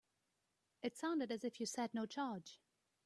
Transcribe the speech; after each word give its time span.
It 0.81 0.97
sounded 0.97 1.31
as 1.31 1.43
if 1.43 1.59
you 1.59 1.67
said 1.67 1.93
no 1.93 2.07
charge. 2.07 2.59